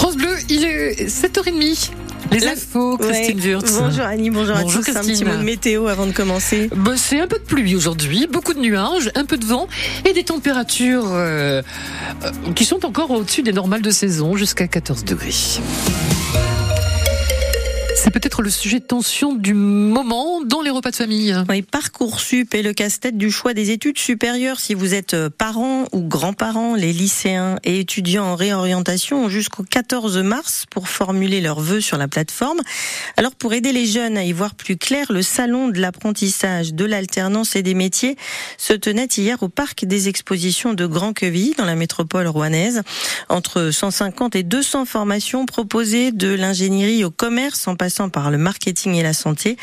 [0.00, 1.90] France Bleu, il est 7h30.
[2.32, 3.44] Les infos, Christine Ouais.
[3.48, 3.72] Wurtz.
[3.78, 4.88] Bonjour Annie, bonjour, Bonjour à tous.
[4.88, 5.14] Un Christine.
[5.14, 6.70] petit mot de météo avant de commencer.
[6.74, 9.68] Bah, c'est un peu de pluie aujourd'hui, beaucoup de nuages, un peu de vent
[10.08, 11.60] et des températures euh,
[12.24, 15.34] euh, qui sont encore au-dessus des normales de saison, jusqu'à 14 degrés.
[18.40, 21.36] Le sujet de tension du moment dans les repas de famille.
[21.50, 24.60] Oui, Parcoursup est le casse-tête du choix des études supérieures.
[24.60, 30.16] Si vous êtes parents ou grands-parents, les lycéens et étudiants en réorientation ont jusqu'au 14
[30.18, 32.60] mars pour formuler leurs vœux sur la plateforme.
[33.18, 36.86] Alors pour aider les jeunes à y voir plus clair, le salon de l'apprentissage, de
[36.86, 38.16] l'alternance et des métiers
[38.56, 42.80] se tenait hier au parc des expositions de Grand Queville dans la métropole rouennaise.
[43.28, 48.94] Entre 150 et 200 formations proposées de l'ingénierie au commerce en passant par le marketing
[48.94, 49.56] et la santé.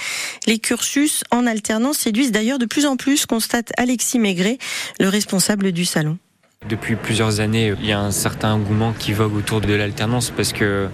[0.46, 4.58] Les cursus en alternance séduisent d'ailleurs de plus en plus, constate Alexis Maigret,
[5.00, 6.18] le responsable du salon.
[6.68, 10.54] Depuis plusieurs années, il y a un certain engouement qui vogue autour de l'alternance parce
[10.54, 10.90] que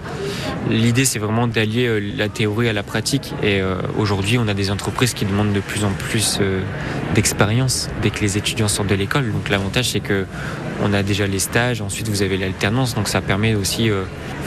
[0.69, 4.53] l'idée c'est vraiment d'allier euh, la théorie à la pratique et euh, aujourd'hui on a
[4.53, 6.61] des entreprises qui demandent de plus en plus euh,
[7.15, 9.31] d'expérience dès que les étudiants sortent de l'école.
[9.31, 10.25] Donc l'avantage c'est que
[10.81, 13.89] on a déjà les stages, ensuite vous avez l'alternance, donc ça permet aussi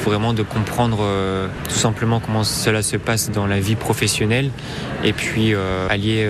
[0.05, 1.07] vraiment de comprendre
[1.69, 4.51] tout simplement comment cela se passe dans la vie professionnelle
[5.05, 5.55] et puis
[5.89, 6.29] allier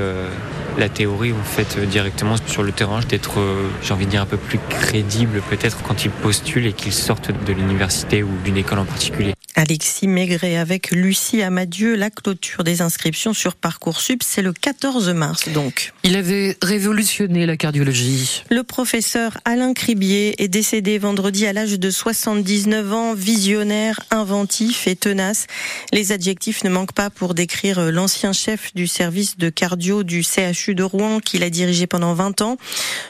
[0.78, 3.38] la théorie en fait directement sur le terrain, d'être,
[3.82, 7.32] j'ai envie de dire, un peu plus crédible peut-être quand ils postulent et qu'ils sortent
[7.46, 9.32] de l'université ou d'une école en particulier.
[9.58, 15.48] Alexis Maigret avec Lucie Amadieu, la clôture des inscriptions sur Parcoursup, c'est le 14 mars
[15.48, 15.94] donc.
[16.04, 18.44] Il avait révolutionné la cardiologie.
[18.50, 24.94] Le professeur Alain Cribier est décédé vendredi à l'âge de 79 ans, visionnaire, inventif et
[24.94, 25.46] tenace.
[25.90, 30.74] Les adjectifs ne manquent pas pour décrire l'ancien chef du service de cardio du CHU
[30.74, 32.58] de Rouen qu'il a dirigé pendant 20 ans.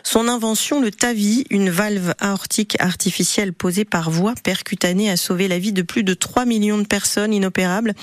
[0.04, 5.58] Son invention, le TAVI, une valve aortique artificielle posée par voie percutanée, a sauvé la
[5.58, 7.94] vie de plus de 3 millions de personnes inopérables.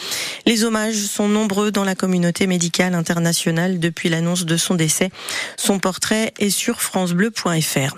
[0.46, 5.12] Les hommages sont nombreux dans la communauté médicale internationale depuis l'annonce de son décès.
[5.58, 7.98] Son portrait est sur francebleu.fr.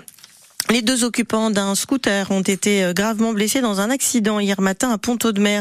[0.68, 4.90] Les deux occupants d'un scooter ont été euh, gravement blessés dans un accident hier matin
[4.90, 5.60] à Pont-Audemer.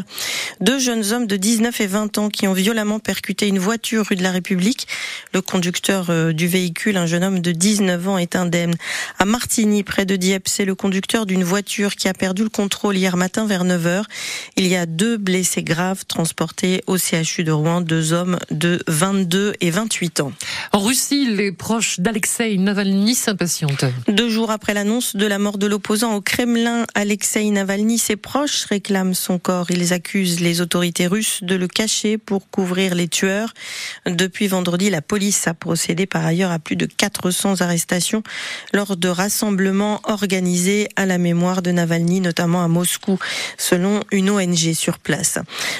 [0.62, 4.16] Deux jeunes hommes de 19 et 20 ans qui ont violemment percuté une voiture rue
[4.16, 4.88] de la République.
[5.32, 8.74] Le conducteur euh, du véhicule, un jeune homme de 19 ans, est indemne.
[9.20, 12.98] À Martigny, près de Dieppe, c'est le conducteur d'une voiture qui a perdu le contrôle
[12.98, 14.08] hier matin vers 9 heures.
[14.58, 19.54] Il y a deux blessés graves transportés au CHU de Rouen, deux hommes de 22
[19.62, 20.32] et 28 ans.
[20.72, 23.86] En Russie, les proches d'Alexei Navalny s'impatientent.
[24.08, 28.64] Deux jours après l'annonce de la mort de l'opposant au Kremlin, Alexei Navalny, ses proches
[28.64, 29.70] réclament son corps.
[29.70, 33.54] Ils accusent les autorités russes de le cacher pour couvrir les tueurs.
[34.06, 38.24] Depuis vendredi, la police a procédé par ailleurs à plus de 400 arrestations
[38.74, 43.20] lors de rassemblements organisés à la mémoire de Navalny, notamment à Moscou,
[43.58, 45.40] selon une ONG sur place.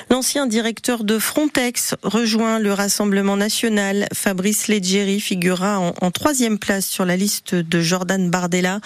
[0.10, 4.08] L'ancien directeur de Frontex rejoint le Rassemblement national.
[4.14, 8.82] Fabrice Leggeri figurera en, en troisième place sur la liste de Jordan Bardella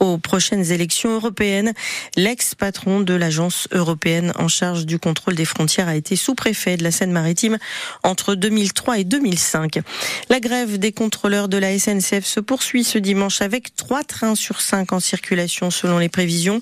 [0.00, 1.72] aux prochaines élections européennes.
[2.16, 6.90] L'ex-patron de l'agence européenne en charge du contrôle des frontières a été sous-préfet de la
[6.90, 7.58] Seine-Maritime
[8.02, 9.80] entre 2003 et 2005.
[10.28, 14.60] La grève des contrôleurs de la SNCF se poursuit ce dimanche avec trois trains sur
[14.60, 16.60] cinq en circulation selon les prévisions.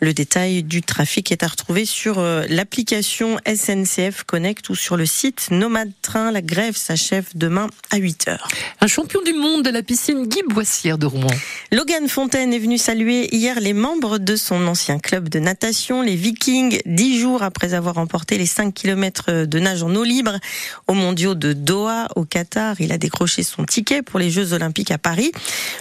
[0.00, 5.06] Le détail du trafic est à retrouver sur euh, l'application SNCF Connect ou sur le
[5.06, 6.30] site Nomade Train.
[6.30, 8.48] La grève s'achève demain à 8 heures.
[8.80, 11.26] Un champion du monde de la piscine Guy Boissière de Rouen.
[11.72, 16.16] Logan Fontaine est venu saluer hier les membres de son ancien club de natation, les
[16.16, 20.38] Vikings, dix jours après avoir remporté les 5 km de nage en eau libre
[20.86, 22.80] aux mondiaux de Doha au Qatar.
[22.80, 25.32] Il a décroché son ticket pour les Jeux Olympiques à Paris.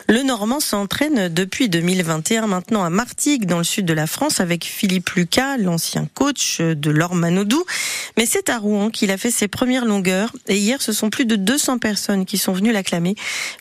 [0.07, 4.65] Le Normand s'entraîne depuis 2021 maintenant à Martigues dans le sud de la France avec
[4.65, 7.63] Philippe Lucas, l'ancien coach de Laure Manodou.
[8.17, 11.25] Mais c'est à Rouen qu'il a fait ses premières longueurs et hier ce sont plus
[11.25, 13.15] de 200 personnes qui sont venues l'acclamer.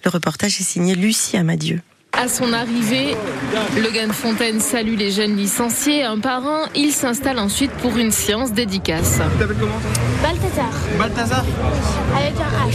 [0.04, 1.80] Le reportage est signé Lucie Amadieu.
[2.20, 3.16] À son arrivée,
[3.80, 6.02] Logan Fontaine salue les jeunes licenciés.
[6.02, 9.20] Un par un, il s'installe ensuite pour une séance dédicace.
[9.34, 9.90] Tu t'appelles comment toi?
[10.20, 11.44] Balthazar, Balthazar?
[12.16, 12.74] Avec un H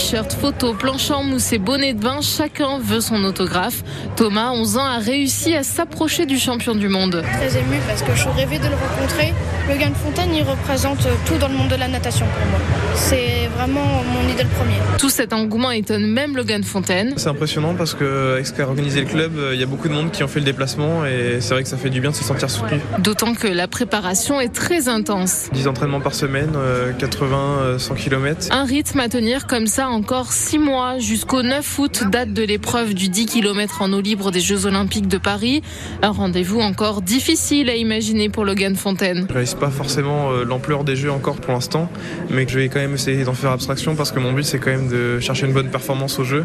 [0.00, 0.30] et un Z.
[0.30, 3.82] T-shirt, photo, planche en mousse et bonnet de bain, chacun veut son autographe.
[4.16, 7.22] Thomas, 11 ans, a réussi à s'approcher du champion du monde.
[7.34, 9.34] Très ému parce que je rêvais de le rencontrer.
[9.68, 12.58] Logan Fontaine, il représente tout dans le monde de la natation pour moi.
[12.94, 14.74] C'est vraiment mon idole premier.
[14.98, 17.12] Tout cet engouement étonne même Logan Fontaine.
[17.16, 19.66] C'est impressionnant parce que euh, avec ce qu'a organisé le club, euh, il y a
[19.66, 22.00] beaucoup de monde qui ont fait le déplacement et c'est vrai que ça fait du
[22.00, 22.80] bien de se sentir soutenu.
[22.98, 25.50] D'autant que la préparation est très intense.
[25.52, 26.52] 10 entraînements par semaine,
[26.98, 28.48] 80, 100 km.
[28.50, 32.94] Un rythme à tenir comme ça encore 6 mois jusqu'au 9 août, date de l'épreuve
[32.94, 35.62] du 10 km en eau libre des Jeux Olympiques de Paris.
[36.02, 39.26] Un rendez-vous encore difficile à imaginer pour Logan Fontaine.
[39.28, 41.90] Je réalise pas forcément l'ampleur des Jeux encore pour l'instant,
[42.30, 44.70] mais je vais quand même essayer d'en faire abstraction parce que mon but c'est quand
[44.70, 46.44] même de chercher une bonne performance au jeu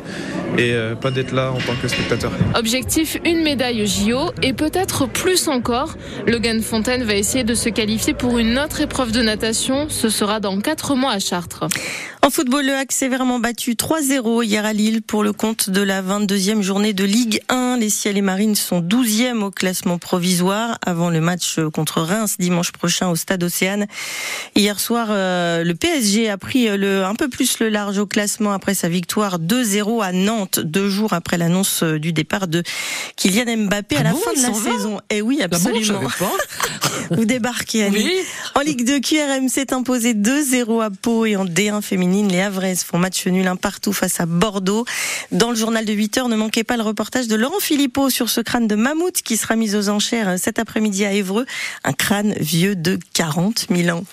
[0.58, 2.32] et euh, pas d'être là en tant que spectateur.
[2.56, 5.96] Objectif une médaille au JO et peut-être plus encore.
[6.28, 9.88] Logan Fontaine va essayer de se qualifier pour une autre épreuve de natation.
[9.90, 11.66] Ce sera dans 4 mois à Chartres.
[12.26, 16.02] En football, le HAC sévèrement battu 3-0 hier à Lille pour le compte de la
[16.04, 17.78] 22e journée de Ligue 1.
[17.78, 22.72] Les Ciels et Marines sont 12e au classement provisoire avant le match contre Reims dimanche
[22.72, 23.88] prochain au Stade Océane.
[24.56, 28.52] Hier soir, euh, le PSG a pris le, un peu plus le large au classement
[28.52, 32.62] après sa victoire 2-0 à Nantes, deux jours après l'annonce du départ de
[33.18, 35.02] Kylian Mbappé à Ah la bon, fin de la saison.
[35.10, 35.58] Et oui, Ah bon,
[37.12, 37.98] Vous débarquez, Annie.
[37.98, 38.14] Oui.
[38.56, 42.84] En Ligue 2, QRM s'est imposé 2-0 à Pau et en D1 féminine, les Havraises
[42.84, 44.86] font match nul un partout face à Bordeaux.
[45.32, 48.30] Dans le journal de 8 heures, ne manquez pas le reportage de Laurent Philippot sur
[48.30, 51.46] ce crâne de mammouth qui sera mis aux enchères cet après-midi à Évreux.
[51.84, 54.04] Un crâne vieux de 40 000 ans.